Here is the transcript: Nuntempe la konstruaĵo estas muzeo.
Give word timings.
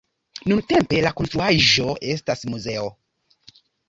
Nuntempe 0.51 1.01
la 1.05 1.11
konstruaĵo 1.19 1.85
estas 2.13 2.41
muzeo. 2.55 2.89